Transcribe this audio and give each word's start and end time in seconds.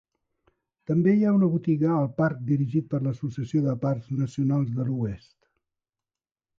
També 0.91 1.13
hi 1.17 1.27
ha 1.27 1.33
una 1.39 1.49
botiga 1.57 1.91
al 1.97 2.09
parc 2.23 2.41
dirigit 2.49 2.89
per 2.95 3.03
l'Associació 3.05 3.65
de 3.69 3.79
Parcs 3.87 4.11
Nacionals 4.25 4.77
de 4.81 4.91
l'Oest. 4.93 5.35